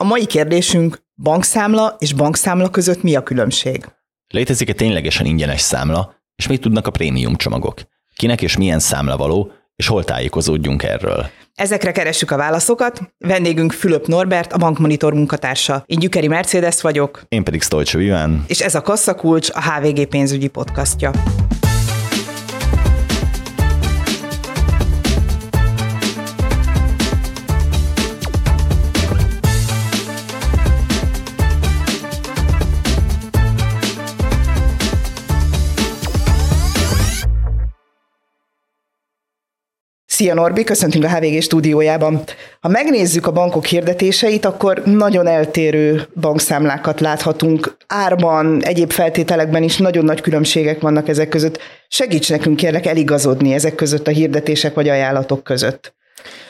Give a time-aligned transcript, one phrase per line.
[0.00, 3.84] A mai kérdésünk bankszámla és bankszámla között mi a különbség?
[4.28, 7.80] Létezik-e ténylegesen ingyenes számla, és mit tudnak a prémium csomagok?
[8.16, 11.26] Kinek és milyen számla való, és hol tájékozódjunk erről?
[11.54, 13.00] Ezekre keressük a válaszokat.
[13.18, 15.82] Vendégünk Fülöp Norbert, a Bankmonitor munkatársa.
[15.86, 17.22] Én Gyükeri Mercedes vagyok.
[17.28, 18.44] Én pedig Stolcsó Iván.
[18.46, 21.10] És ez a Kasszakulcs, a HVG pénzügyi podcastja.
[40.18, 42.22] Szia Norbi, köszöntünk a HVG stúdiójában.
[42.60, 47.76] Ha megnézzük a bankok hirdetéseit, akkor nagyon eltérő bankszámlákat láthatunk.
[47.86, 51.58] Árban, egyéb feltételekben is nagyon nagy különbségek vannak ezek között.
[51.88, 55.94] Segíts nekünk kérlek eligazodni ezek között a hirdetések vagy ajánlatok között.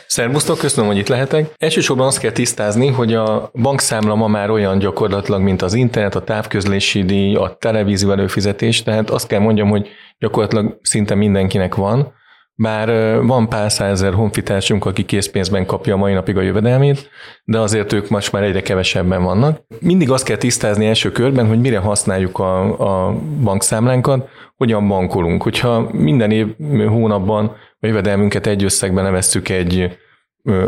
[0.07, 1.53] Szervusztok, köszönöm, hogy itt lehetek.
[1.57, 6.25] Elsősorban azt kell tisztázni, hogy a bankszámla ma már olyan gyakorlatilag, mint az internet, a
[6.25, 9.89] távközlési díj, a televízió előfizetés, tehát azt kell mondjam, hogy
[10.19, 12.17] gyakorlatilag szinte mindenkinek van.
[12.61, 17.11] Bár van pár százezer honfitársunk, aki készpénzben kapja a mai napig a jövedelmét,
[17.45, 19.61] de azért ők most már egyre kevesebben vannak.
[19.81, 25.43] Mindig azt kell tisztázni első körben, hogy mire használjuk a, a bankszámlánkat, hogyan bankolunk.
[25.43, 26.47] Hogyha minden év
[26.89, 29.99] hónapban a jövedelmünket egy összegben neveztük egy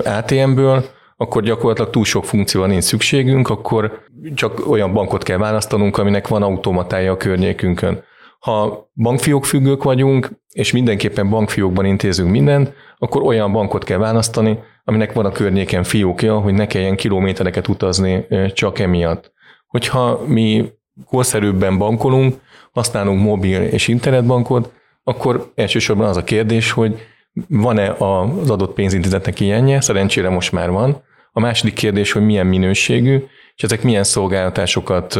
[0.04, 0.84] ATM-ből,
[1.16, 4.04] akkor gyakorlatilag túl sok funkcióra nincs szükségünk, akkor
[4.34, 8.02] csak olyan bankot kell választanunk, aminek van automatája a környékünkön.
[8.40, 15.12] Ha bankfiók függők vagyunk, és mindenképpen bankfiókban intézünk mindent, akkor olyan bankot kell választani, aminek
[15.12, 19.32] van a környéken fiókja, hogy ne kelljen kilométereket utazni csak emiatt.
[19.66, 20.70] Hogyha mi
[21.04, 22.40] korszerűbben bankolunk,
[22.72, 24.72] használunk mobil és internetbankot,
[25.04, 27.06] akkor elsősorban az a kérdés, hogy
[27.48, 31.02] van-e az adott pénzintézetnek ilyenje, szerencsére most már van.
[31.32, 33.24] A második kérdés, hogy milyen minőségű,
[33.56, 35.18] és ezek milyen szolgáltatásokat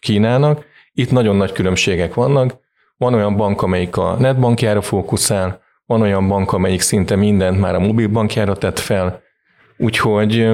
[0.00, 2.58] kínálnak, itt nagyon nagy különbségek vannak.
[2.96, 7.78] Van olyan bank, amelyik a netbankjára fókuszál, van olyan bank, amelyik szinte mindent már a
[7.80, 9.22] mobilbankjára tett fel,
[9.76, 10.50] úgyhogy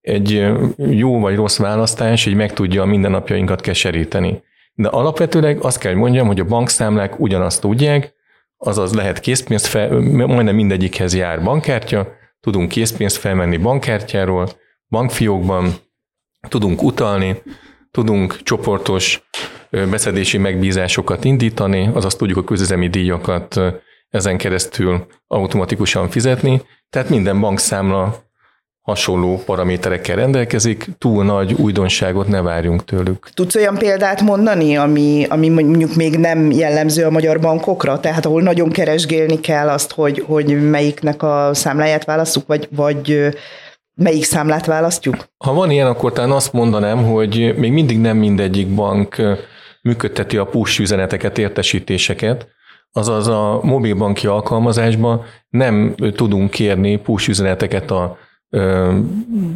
[0.00, 0.46] egy
[0.76, 4.42] jó vagy rossz választás így meg tudja a mindennapjainkat keseríteni.
[4.74, 8.12] De alapvetőleg azt kell, hogy mondjam, hogy a bankszámlák ugyanazt tudják,
[8.56, 12.08] azaz lehet készpénzt fel, majdnem mindegyikhez jár bankkártya,
[12.40, 14.48] tudunk készpénzt felmenni bankkártyáról,
[14.88, 15.74] bankfiókban,
[16.48, 17.42] tudunk utalni,
[17.90, 19.28] tudunk csoportos
[19.90, 23.60] beszedési megbízásokat indítani, azaz tudjuk a közüzemi díjakat
[24.10, 28.22] ezen keresztül automatikusan fizetni, tehát minden bankszámla
[28.80, 33.28] hasonló paraméterekkel rendelkezik, túl nagy újdonságot ne várjunk tőlük.
[33.34, 38.42] Tudsz olyan példát mondani, ami, ami mondjuk még nem jellemző a magyar bankokra, tehát ahol
[38.42, 43.28] nagyon keresgélni kell azt, hogy, hogy melyiknek a számláját választjuk, vagy, vagy
[43.94, 45.16] melyik számlát választjuk?
[45.44, 49.22] Ha van ilyen, akkor talán azt mondanám, hogy még mindig nem mindegyik bank
[49.84, 52.48] működteti a push üzeneteket, értesítéseket,
[52.92, 58.18] azaz a mobilbanki alkalmazásban nem tudunk kérni push üzeneteket a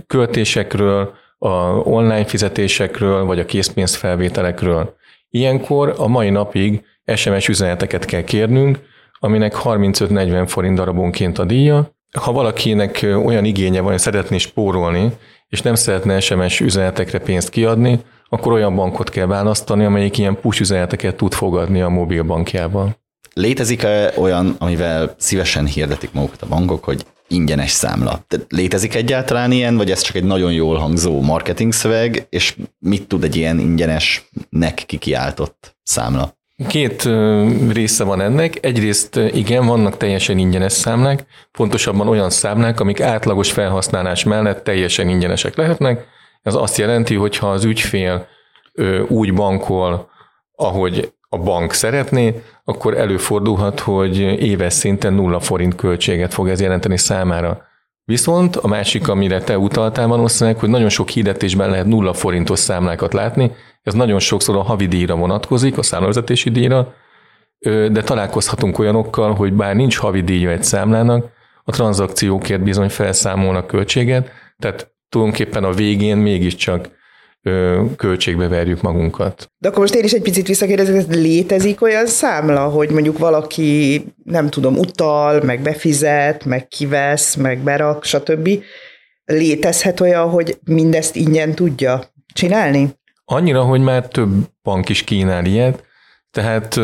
[0.07, 4.97] költésekről, a online fizetésekről, vagy a készpénzfelvételekről.
[5.31, 6.85] Ilyenkor a mai napig
[7.15, 8.79] SMS üzeneteket kell kérnünk,
[9.19, 11.91] aminek 35-40 forint darabonként a díja.
[12.19, 15.13] Ha valakinek olyan igénye van, hogy szeretné spórolni,
[15.49, 20.61] és nem szeretne SMS üzenetekre pénzt kiadni, akkor olyan bankot kell választani, amelyik ilyen push
[20.61, 22.97] üzeneteket tud fogadni a mobilbankjában.
[23.35, 28.25] Létezik-e olyan, amivel szívesen hirdetik magukat a bankok, hogy ingyenes számla?
[28.27, 33.09] Tehát létezik egyáltalán ilyen, vagy ez csak egy nagyon jól hangzó marketing szöveg, és mit
[33.09, 36.37] tud egy ilyen ingyenesnek kikiáltott számla?
[36.67, 37.09] Két
[37.73, 38.59] része van ennek.
[38.65, 45.57] Egyrészt igen, vannak teljesen ingyenes számlák, pontosabban olyan számlák, amik átlagos felhasználás mellett teljesen ingyenesek
[45.57, 46.07] lehetnek,
[46.43, 48.27] ez azt jelenti, hogy ha az ügyfél
[49.09, 50.11] úgy bankol,
[50.55, 56.99] ahogy a bank szeretné, akkor előfordulhat, hogy éves szinten nulla forint költséget fog ez jelenteni
[56.99, 57.67] számára.
[58.05, 63.13] Viszont a másik, amire te utaltál valószínűleg, hogy nagyon sok hirdetésben lehet nulla forintos számlákat
[63.13, 63.53] látni,
[63.83, 66.95] ez nagyon sokszor a havi díjra vonatkozik, a számlavezetési díjra,
[67.91, 71.27] de találkozhatunk olyanokkal, hogy bár nincs havi díja egy számlának,
[71.65, 76.97] a tranzakciókért bizony felszámolnak költséget, tehát tulajdonképpen a végén mégiscsak
[77.97, 79.51] költségbe verjük magunkat.
[79.59, 84.05] De akkor most én is egy picit visszakérdezek, hogy létezik olyan számla, hogy mondjuk valaki,
[84.25, 88.49] nem tudom, utal, meg befizet, meg kivesz, meg berak, stb.
[89.25, 92.03] Létezhet olyan, hogy mindezt ingyen tudja
[92.33, 92.89] csinálni?
[93.25, 94.31] Annyira, hogy már több
[94.63, 95.85] bank is kínál ilyet,
[96.31, 96.81] tehát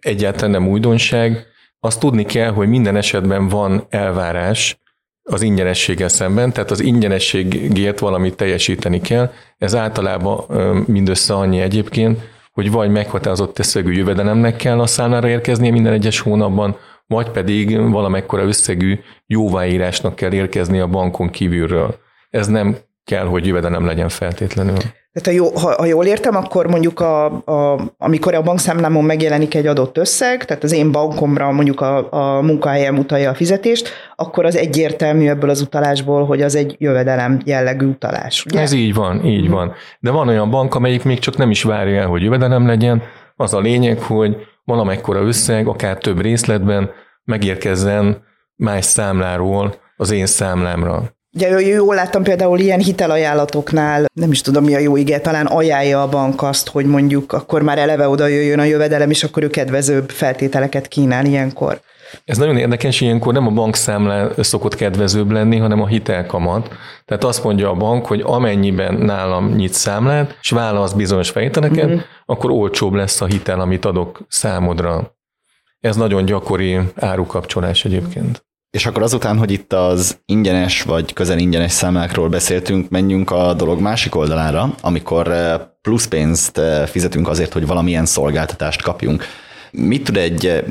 [0.00, 1.46] egyáltalán nem újdonság.
[1.80, 4.80] Azt tudni kell, hogy minden esetben van elvárás
[5.28, 9.32] az ingyenességgel szemben, tehát az ingyenességért valamit teljesíteni kell.
[9.58, 10.44] Ez általában
[10.86, 12.20] mindössze annyi egyébként,
[12.52, 16.76] hogy vagy meghatározott összegű jövedelemnek kell a számlára érkeznie minden egyes hónapban,
[17.06, 21.98] vagy pedig valamekkora összegű jóváírásnak kell érkezni a bankon kívülről.
[22.30, 22.76] Ez nem
[23.06, 24.76] kell, hogy jövedelem legyen feltétlenül.
[25.12, 29.54] Tehát ha, jó, ha, ha jól értem, akkor mondjuk a, a, amikor a bankszámlámon megjelenik
[29.54, 34.44] egy adott összeg, tehát az én bankomra mondjuk a, a munkahelyem utalja a fizetést, akkor
[34.44, 38.44] az egyértelmű ebből az utalásból, hogy az egy jövedelem jellegű utalás.
[38.44, 38.60] Ugye?
[38.60, 39.54] Ez így van, így uh-huh.
[39.54, 39.72] van.
[40.00, 43.02] De van olyan bank, amelyik még csak nem is várja el, hogy jövedelem legyen.
[43.36, 46.90] Az a lényeg, hogy valamekkora összeg, akár több részletben
[47.24, 48.24] megérkezzen
[48.56, 51.15] más számláról az én számlámra.
[51.36, 56.02] Ugye jól láttam például ilyen hitelajánlatoknál, nem is tudom mi a jó ige, talán ajánlja
[56.02, 59.48] a bank azt, hogy mondjuk akkor már eleve oda jöjjön a jövedelem, és akkor ő
[59.48, 61.80] kedvezőbb feltételeket kínál ilyenkor.
[62.24, 66.68] Ez nagyon érdekes, ilyenkor nem a bankszámlá szokott kedvezőbb lenni, hanem a hitelkamat.
[67.04, 71.98] Tehát azt mondja a bank, hogy amennyiben nálam nyit számlát, és válasz bizonyos feltételeket, mm-hmm.
[72.26, 75.16] akkor olcsóbb lesz a hitel, amit adok számodra.
[75.80, 78.45] Ez nagyon gyakori árukapcsolás egyébként.
[78.76, 83.80] És akkor azután, hogy itt az ingyenes vagy közel ingyenes számlákról beszéltünk, menjünk a dolog
[83.80, 89.24] másik oldalára, amikor eh, plusz pénzt eh, fizetünk azért, hogy valamilyen szolgáltatást kapjunk.
[89.70, 90.62] Mit tud egy eh,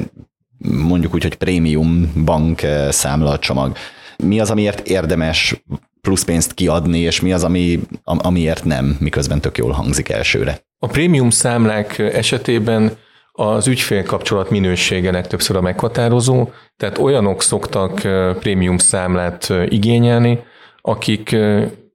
[0.58, 3.78] mondjuk úgy, hogy prémium bank számla csomag?
[4.24, 5.64] Mi az, amiért érdemes
[6.02, 10.60] plusz pénzt kiadni, és mi az, ami, amiért nem, miközben tök jól hangzik elsőre?
[10.80, 12.98] A prémium számlák esetében
[13.36, 17.94] az ügyfélkapcsolat minősége legtöbbször a meghatározó, tehát olyanok szoktak
[18.40, 20.44] prémium számlát igényelni,
[20.82, 21.36] akik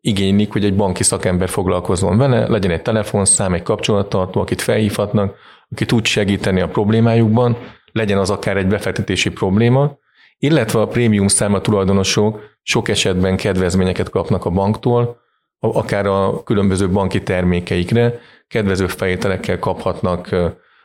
[0.01, 5.35] igénylik, hogy egy banki szakember foglalkozzon vele, legyen egy telefonszám, egy kapcsolattartó, akit felhívhatnak,
[5.71, 7.57] aki tud segíteni a problémájukban,
[7.93, 9.99] legyen az akár egy befektetési probléma,
[10.39, 15.21] illetve a prémium száma tulajdonosok sok esetben kedvezményeket kapnak a banktól,
[15.59, 20.29] akár a különböző banki termékeikre, kedvező fejtelekkel kaphatnak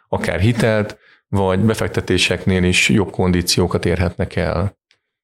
[0.10, 0.98] akár hitelt,
[1.28, 4.78] vagy befektetéseknél is jobb kondíciókat érhetnek el.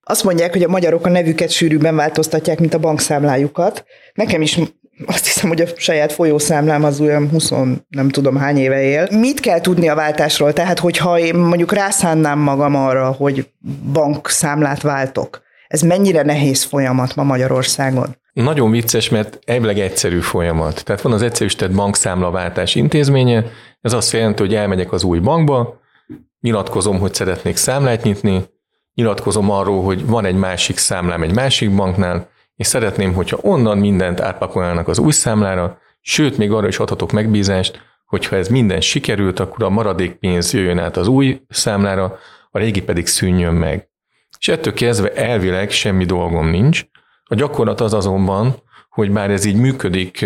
[0.03, 3.85] Azt mondják, hogy a magyarok a nevüket sűrűbben változtatják, mint a bankszámlájukat.
[4.13, 4.59] Nekem is
[5.05, 7.49] azt hiszem, hogy a saját folyószámlám az olyan 20
[7.87, 9.07] nem tudom hány éve él.
[9.11, 10.53] Mit kell tudni a váltásról?
[10.53, 13.49] Tehát, hogyha én mondjuk rászánnám magam arra, hogy
[13.91, 18.15] bankszámlát váltok, ez mennyire nehéz folyamat ma Magyarországon?
[18.33, 20.83] Nagyon vicces, mert elvileg egyszerű folyamat.
[20.83, 23.45] Tehát van az egyszerűsített bankszámlaváltás intézménye,
[23.81, 25.79] ez azt jelenti, hogy elmegyek az új bankba,
[26.39, 28.43] nyilatkozom, hogy szeretnék számlát nyitni,
[28.93, 34.19] nyilatkozom arról, hogy van egy másik számlám egy másik banknál, és szeretném, hogyha onnan mindent
[34.19, 39.63] átpakolnának az új számlára, sőt, még arra is adhatok megbízást, hogyha ez minden sikerült, akkor
[39.63, 42.17] a maradék pénz jöjjön át az új számlára,
[42.51, 43.89] a régi pedig szűnjön meg.
[44.39, 46.85] És ettől kezdve elvileg semmi dolgom nincs.
[47.31, 48.55] A gyakorlat az azonban,
[48.89, 50.25] hogy bár ez így működik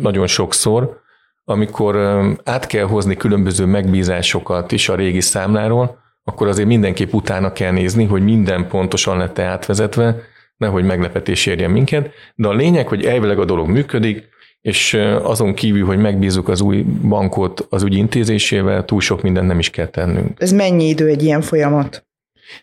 [0.00, 1.00] nagyon sokszor,
[1.44, 1.96] amikor
[2.44, 8.04] át kell hozni különböző megbízásokat is a régi számláról, akkor azért mindenképp utána kell nézni,
[8.04, 10.16] hogy minden pontosan lett átvezetve,
[10.56, 14.28] nehogy meglepetés érjen minket, de a lényeg, hogy elvileg a dolog működik,
[14.60, 19.58] és azon kívül, hogy megbízunk az új bankot az ügy intézésével, túl sok mindent nem
[19.58, 20.40] is kell tennünk.
[20.40, 22.06] Ez mennyi idő egy ilyen folyamat?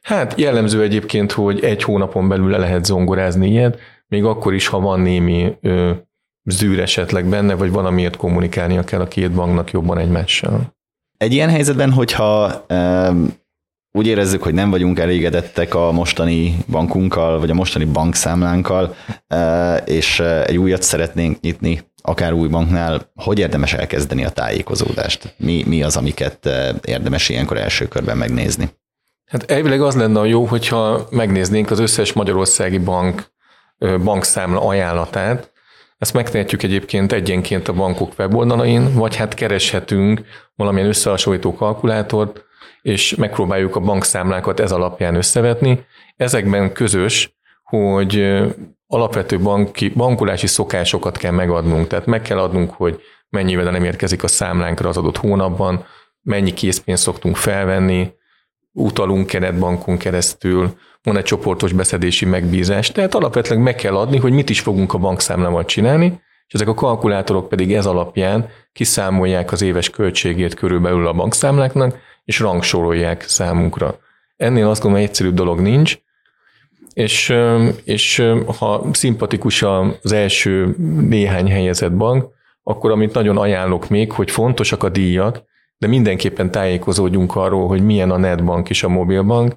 [0.01, 4.79] Hát jellemző egyébként, hogy egy hónapon belül le lehet zongorázni ilyet, még akkor is, ha
[4.79, 5.91] van némi ö,
[6.43, 10.73] zűr esetleg benne, vagy valamiért kommunikálnia kell a két banknak jobban egymással.
[11.17, 13.33] Egy ilyen helyzetben, hogyha um,
[13.91, 18.95] úgy érezzük, hogy nem vagyunk elégedettek a mostani bankunkkal, vagy a mostani bankszámlánkkal,
[19.29, 25.35] uh, és egy újat szeretnénk nyitni, akár új banknál, hogy érdemes elkezdeni a tájékozódást?
[25.37, 26.49] Mi, mi az, amiket
[26.85, 28.69] érdemes ilyenkor első körben megnézni?
[29.25, 33.23] Hát elvileg az lenne a jó, hogyha megnéznénk az összes magyarországi bank
[34.03, 35.53] bankszámla ajánlatát,
[35.97, 40.21] ezt megtehetjük egyébként egyenként a bankok weboldalain, vagy hát kereshetünk
[40.55, 42.43] valamilyen összehasonlító kalkulátort,
[42.81, 45.85] és megpróbáljuk a bankszámlákat ez alapján összevetni.
[46.15, 48.41] Ezekben közös, hogy
[48.87, 54.27] alapvető banki, bankolási szokásokat kell megadnunk, tehát meg kell adnunk, hogy mennyivel nem érkezik a
[54.27, 55.85] számlánkra az adott hónapban,
[56.21, 58.13] mennyi készpénzt szoktunk felvenni,
[58.75, 64.49] utalunk keretbankon keresztül, van egy csoportos beszedési megbízás, tehát alapvetően meg kell adni, hogy mit
[64.49, 69.89] is fogunk a bankszámlával csinálni, és ezek a kalkulátorok pedig ez alapján kiszámolják az éves
[69.89, 73.99] költségét körülbelül a bankszámláknak, és rangsorolják számunkra.
[74.37, 75.97] Ennél azt gondolom, egyszerűbb dolog nincs,
[76.93, 77.33] és,
[77.83, 79.61] és ha szimpatikus
[80.01, 80.75] az első
[81.09, 85.43] néhány helyezett bank, akkor amit nagyon ajánlok még, hogy fontosak a díjak,
[85.77, 89.53] de mindenképpen tájékozódjunk arról, hogy milyen a netbank és a mobilbank,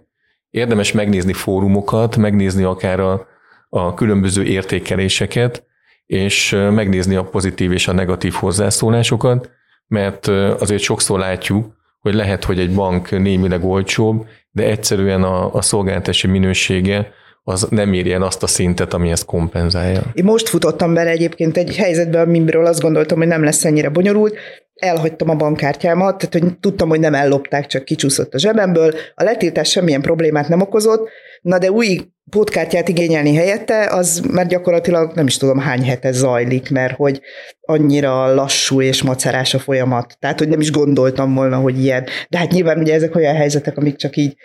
[0.51, 3.27] érdemes megnézni fórumokat, megnézni akár a,
[3.69, 5.67] a különböző értékeléseket,
[6.07, 9.51] és megnézni a pozitív és a negatív hozzászólásokat,
[9.87, 10.27] mert
[10.59, 16.27] azért sokszor látjuk, hogy lehet, hogy egy bank némileg olcsóbb, de egyszerűen a, a szolgáltatási
[16.27, 17.13] minősége
[17.49, 20.03] az nem el azt a szintet, ami ezt kompenzálja.
[20.15, 24.37] Én most futottam bele egyébként egy helyzetbe, amiről azt gondoltam, hogy nem lesz ennyire bonyolult.
[24.75, 28.95] Elhagytam a bankkártyámat, tehát hogy tudtam, hogy nem ellopták, csak kicsúszott a zsebemből.
[29.15, 31.09] A letiltás semmilyen problémát nem okozott,
[31.43, 32.01] na de új
[32.31, 37.21] pótkártyát igényelni helyette, az már gyakorlatilag nem is tudom hány hete zajlik, mert hogy
[37.61, 40.17] annyira lassú és macerás a folyamat.
[40.19, 42.07] Tehát, hogy nem is gondoltam volna, hogy ilyen.
[42.29, 44.37] De hát nyilván ugye ezek olyan helyzetek, amik csak így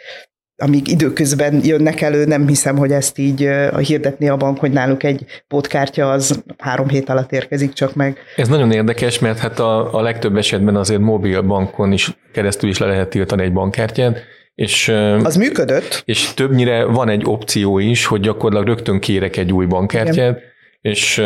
[0.57, 5.25] amíg időközben jönnek elő, nem hiszem, hogy ezt így hirdetni a bank, hogy náluk egy
[5.47, 8.17] pótkártya az három hét alatt érkezik csak meg.
[8.35, 12.77] Ez nagyon érdekes, mert hát a, a legtöbb esetben azért mobil bankon is keresztül is
[12.77, 14.17] le lehet tiltani egy bankkártyát,
[14.55, 14.87] és,
[15.23, 16.01] az működött.
[16.05, 20.39] És többnyire van egy opció is, hogy gyakorlatilag rögtön kérek egy új bankkártyát, Igen.
[20.81, 21.23] és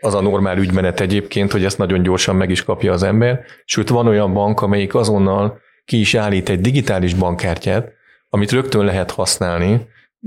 [0.00, 3.40] az a normál ügymenet egyébként, hogy ezt nagyon gyorsan meg is kapja az ember.
[3.64, 7.92] Sőt, van olyan bank, amelyik azonnal ki is állít egy digitális bankkártyát,
[8.28, 9.86] amit rögtön lehet használni,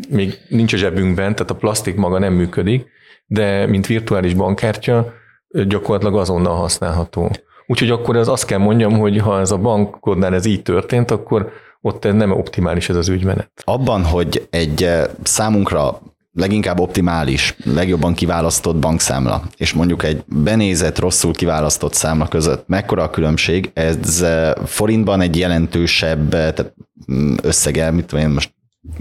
[0.10, 2.88] még nincs a zsebünkben, tehát a plastik maga nem működik,
[3.26, 5.14] de mint virtuális bankkártya
[5.68, 7.32] gyakorlatilag azonnal használható.
[7.68, 11.52] Úgyhogy akkor az azt kell mondjam, hogy ha ez a bankodnál ez így történt, akkor
[11.82, 13.52] ott nem optimális ez az ügymenet.
[13.64, 16.00] Abban, hogy egy eh, számunkra
[16.34, 23.10] leginkább optimális, legjobban kiválasztott bankszámla, és mondjuk egy benézett, rosszul kiválasztott számla között mekkora a
[23.10, 26.74] különbség, ez eh, forintban egy jelentősebb eh, tehát
[27.42, 28.54] összege, mit tudom én most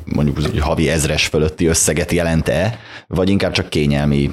[0.04, 4.30] mondjuk hogy havi ezres fölötti összeget jelent-e, vagy inkább csak kényelmi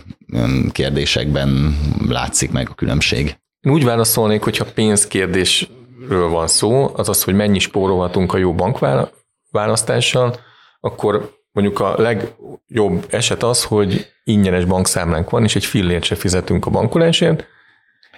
[0.71, 1.77] kérdésekben
[2.07, 3.37] látszik meg a különbség?
[3.59, 10.39] Én úgy válaszolnék, hogyha pénzkérdésről van szó, azaz, hogy mennyi spórolhatunk a jó bankválasztással,
[10.79, 16.65] akkor Mondjuk a legjobb eset az, hogy ingyenes bankszámlánk van, és egy fillért se fizetünk
[16.65, 17.45] a bankolásért.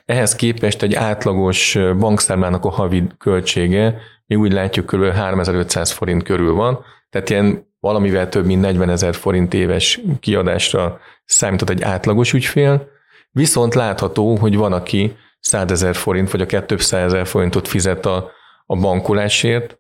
[0.06, 5.12] Ehhez képest egy átlagos bankszámlának a havi költsége, mi úgy látjuk, kb.
[5.12, 11.70] 3500 forint körül van, tehát ilyen valamivel több mint 40 ezer forint éves kiadásra számított
[11.70, 12.88] egy átlagos ügyfél,
[13.32, 18.32] viszont látható, hogy van, aki 100 ezer forint vagy a 200 ezer forintot fizet a,
[18.66, 19.80] a bankolásért,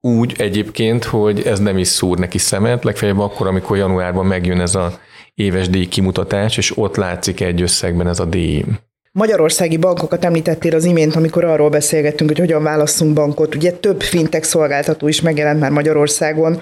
[0.00, 4.74] úgy egyébként, hogy ez nem is szúr neki szemet, legfeljebb akkor, amikor januárban megjön ez
[4.74, 4.98] a
[5.34, 8.64] éves díj kimutatás, és ott látszik egy összegben ez a díj.
[9.12, 13.54] Magyarországi bankokat említettél az imént, amikor arról beszélgettünk, hogy hogyan válasszunk bankot.
[13.54, 16.60] Ugye több fintech szolgáltató is megjelent már Magyarországon.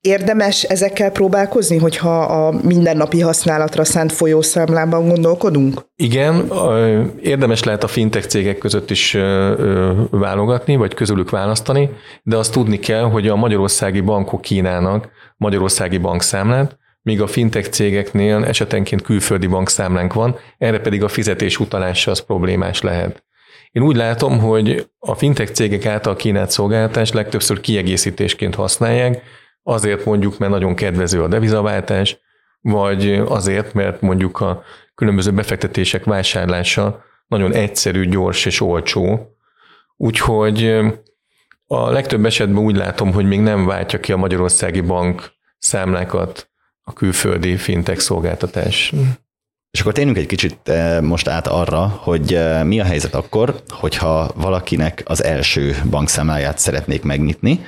[0.00, 5.80] Érdemes ezekkel próbálkozni, hogyha a mindennapi használatra szánt folyószámlában gondolkodunk?
[5.96, 6.52] Igen,
[7.20, 9.16] érdemes lehet a fintech cégek között is
[10.10, 11.90] válogatni, vagy közülük választani,
[12.22, 18.44] de azt tudni kell, hogy a magyarországi bankok kínálnak magyarországi bankszámlát, míg a fintech cégeknél
[18.44, 23.24] esetenként külföldi bankszámlánk van, erre pedig a fizetés utalása az problémás lehet.
[23.70, 29.22] Én úgy látom, hogy a fintech cégek által kínált szolgáltatást legtöbbször kiegészítésként használják,
[29.62, 32.18] azért mondjuk, mert nagyon kedvező a devizaváltás,
[32.60, 34.62] vagy azért, mert mondjuk a
[34.94, 39.36] különböző befektetések vásárlása nagyon egyszerű, gyors és olcsó.
[39.96, 40.80] Úgyhogy
[41.66, 46.51] a legtöbb esetben úgy látom, hogy még nem váltja ki a magyarországi bank számlákat
[46.82, 48.92] a külföldi fintech szolgáltatás.
[49.70, 55.02] És akkor térjünk egy kicsit most át arra, hogy mi a helyzet akkor, hogyha valakinek
[55.04, 57.60] az első bankszámláját szeretnék megnyitni,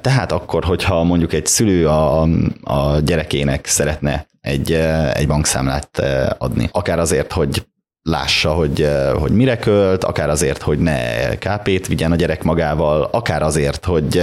[0.00, 2.22] tehát akkor, hogyha mondjuk egy szülő a,
[2.62, 4.72] a gyerekének szeretne egy,
[5.12, 5.98] egy bankszámlát
[6.38, 7.66] adni, akár azért, hogy
[8.02, 13.42] lássa, hogy, hogy mire költ, akár azért, hogy ne KP-t vigyen a gyerek magával, akár
[13.42, 14.22] azért, hogy,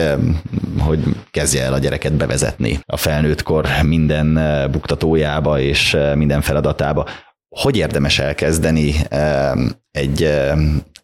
[0.80, 4.40] hogy kezdje el a gyereket bevezetni a felnőttkor minden
[4.72, 7.08] buktatójába és minden feladatába.
[7.50, 8.96] Hogy érdemes elkezdeni
[9.92, 10.42] egy,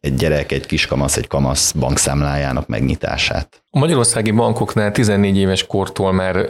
[0.02, 3.64] egy gyerek, egy kiskamasz, egy kamasz bankszámlájának megnyitását?
[3.70, 6.48] A magyarországi bankoknál 14 éves kortól már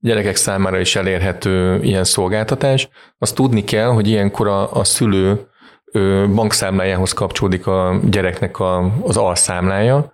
[0.00, 2.88] gyerekek számára is elérhető ilyen szolgáltatás.
[3.18, 5.48] Azt tudni kell, hogy ilyenkor a, a szülő
[6.34, 10.12] bankszámlájához kapcsolódik a gyereknek a, az alszámlája.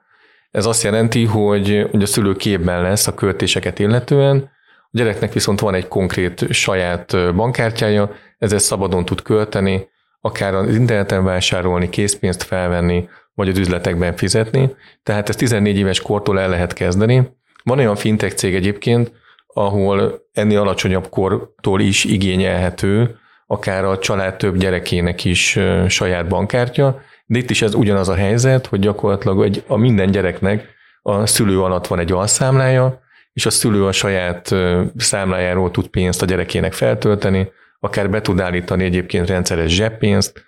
[0.50, 4.50] Ez azt jelenti, hogy, hogy a szülő képben lesz a költéseket illetően,
[4.92, 9.88] a gyereknek viszont van egy konkrét saját bankkártyája, ezzel szabadon tud költeni,
[10.20, 14.74] akár az interneten vásárolni, készpénzt felvenni, vagy az üzletekben fizetni.
[15.02, 17.28] Tehát ezt 14 éves kortól el lehet kezdeni.
[17.64, 19.12] Van olyan fintech cég egyébként,
[19.46, 25.58] ahol ennél alacsonyabb kortól is igényelhető, akár a család több gyerekének is
[25.88, 30.68] saját bankkártya, de itt is ez ugyanaz a helyzet, hogy gyakorlatilag egy, a minden gyereknek
[31.02, 33.00] a szülő alatt van egy alszámlája,
[33.32, 34.54] és a szülő a saját
[34.96, 40.44] számlájáról tud pénzt a gyerekének feltölteni, akár be tud állítani egyébként rendszeres zseppénzt,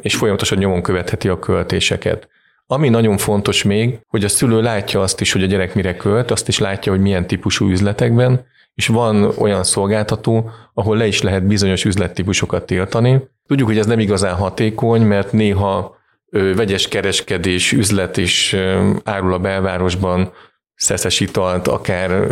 [0.00, 2.28] és folyamatosan nyomon követheti a költéseket.
[2.66, 6.30] Ami nagyon fontos még, hogy a szülő látja azt is, hogy a gyerek mire költ,
[6.30, 11.46] azt is látja, hogy milyen típusú üzletekben, és van olyan szolgáltató, ahol le is lehet
[11.46, 13.28] bizonyos üzlettípusokat tiltani.
[13.46, 15.96] Tudjuk, hogy ez nem igazán hatékony, mert néha
[16.30, 18.56] vegyes kereskedés, üzlet is
[19.04, 20.32] árul a belvárosban,
[20.74, 22.26] szeszes italt, akár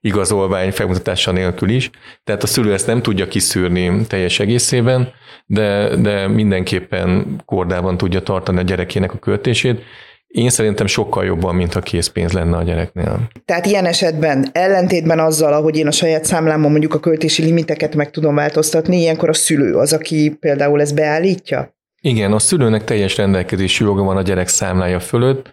[0.00, 1.90] igazolvány felmutatása nélkül is.
[2.24, 5.08] Tehát a szülő ezt nem tudja kiszűrni teljes egészében,
[5.46, 9.82] de, de mindenképpen kordában tudja tartani a gyerekének a költését.
[10.26, 13.20] Én szerintem sokkal jobban, mint ha készpénz lenne a gyereknél.
[13.44, 18.10] Tehát ilyen esetben ellentétben azzal, ahogy én a saját számlámon mondjuk a költési limiteket meg
[18.10, 21.74] tudom változtatni, ilyenkor a szülő az, aki például ezt beállítja?
[22.00, 25.52] Igen, a szülőnek teljes rendelkezési joga van a gyerek számlája fölött,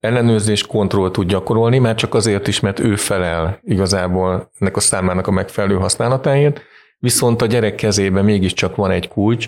[0.00, 5.26] ellenőrzés, kontroll tud gyakorolni, már csak azért is, mert ő felel igazából ennek a számlának
[5.26, 6.60] a megfelelő használatáért,
[6.98, 9.46] viszont a gyerek kezében mégiscsak van egy kulcs,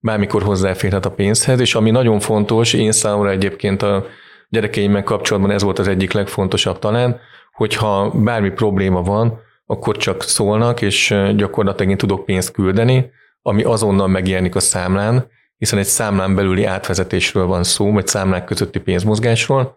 [0.00, 4.06] bármikor hozzáférhet a pénzhez, és ami nagyon fontos, én számomra egyébként a
[4.48, 7.20] gyerekeimmel kapcsolatban ez volt az egyik legfontosabb talán,
[7.52, 13.10] hogyha bármi probléma van, akkor csak szólnak, és gyakorlatilag én tudok pénzt küldeni,
[13.42, 15.26] ami azonnal megjelenik a számlán,
[15.58, 19.76] hiszen egy számlán belüli átvezetésről van szó, vagy számlák közötti pénzmozgásról,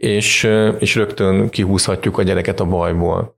[0.00, 3.36] és, és rögtön kihúzhatjuk a gyereket a bajból.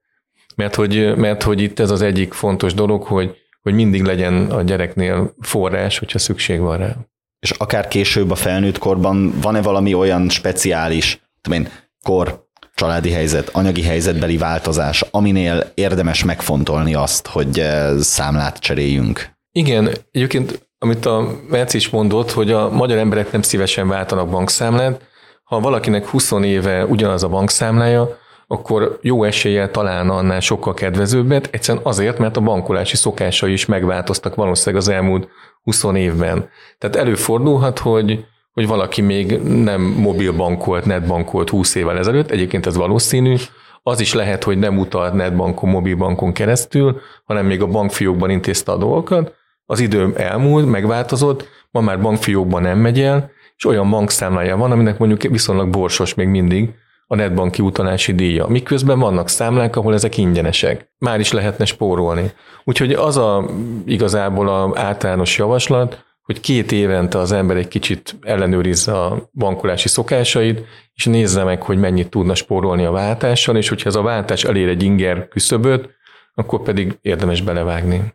[0.57, 4.62] Mert hogy, mert hogy itt ez az egyik fontos dolog, hogy, hogy mindig legyen a
[4.62, 6.97] gyereknél forrás, hogyha szükség van rá.
[7.38, 11.69] És akár később a felnőtt korban van-e valami olyan speciális, én,
[12.02, 17.62] kor, családi helyzet, anyagi helyzetbeli változás, aminél érdemes megfontolni azt, hogy
[18.00, 19.31] számlát cseréljünk?
[19.52, 25.11] Igen, egyébként amit a Merci is mondott, hogy a magyar emberek nem szívesen váltanak bankszámlát,
[25.52, 31.85] ha valakinek 20 éve ugyanaz a bankszámlája, akkor jó eséllyel talán annál sokkal kedvezőbbet, egyszerűen
[31.85, 35.28] azért, mert a bankolási szokásai is megváltoztak valószínűleg az elmúlt
[35.62, 36.49] 20 évben.
[36.78, 43.37] Tehát előfordulhat, hogy, hogy valaki még nem mobilbankolt, netbankolt 20 évvel ezelőtt, egyébként ez valószínű,
[43.83, 48.76] az is lehet, hogy nem utalt netbankon, mobilbankon keresztül, hanem még a bankfiókban intézte a
[48.76, 49.35] dolgokat,
[49.66, 53.31] az idő elmúlt, megváltozott, ma már bankfiókban nem megy el,
[53.62, 56.70] és olyan bankszámlája van, aminek mondjuk viszonylag borsos még mindig
[57.07, 58.46] a netbanki utalási díja.
[58.46, 60.90] Miközben vannak számlák, ahol ezek ingyenesek.
[60.98, 62.33] Már is lehetne spórolni.
[62.64, 63.44] Úgyhogy az a
[63.87, 70.64] igazából a általános javaslat, hogy két évente az ember egy kicsit ellenőrizze a bankolási szokásait,
[70.94, 74.68] és nézze meg, hogy mennyit tudna spórolni a váltással, és hogyha ez a váltás elér
[74.68, 75.88] egy inger küszöböt,
[76.35, 78.12] akkor pedig érdemes belevágni.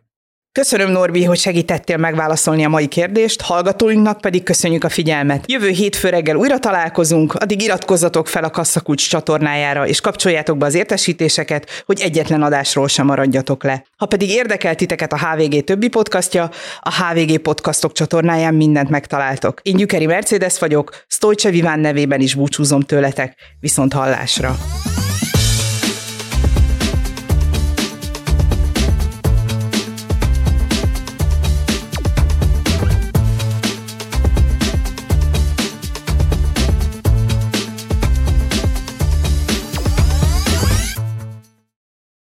[0.52, 5.44] Köszönöm, Norbi, hogy segítettél megválaszolni a mai kérdést, hallgatóinknak pedig köszönjük a figyelmet.
[5.46, 10.74] Jövő hétfő reggel újra találkozunk, addig iratkozzatok fel a Kasszakulcs csatornájára, és kapcsoljátok be az
[10.74, 13.84] értesítéseket, hogy egyetlen adásról sem maradjatok le.
[13.96, 19.60] Ha pedig érdekel titeket a HVG többi podcastja, a HVG podcastok csatornáján mindent megtaláltok.
[19.62, 24.56] Én Gyükeri Mercedes vagyok, Stolce Viván nevében is búcsúzom tőletek, viszont hallásra.